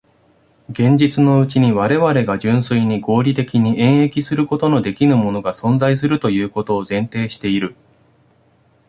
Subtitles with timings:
[0.71, 7.75] 現実のうちに我々が純粋に合理的に演繹することのできぬものが存在するということを前提している。